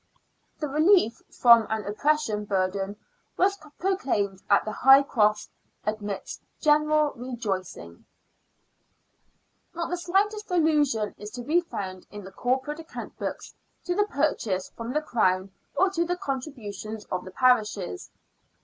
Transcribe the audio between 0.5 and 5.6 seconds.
The relief from an oppressive burden was proclaimed at the High Cross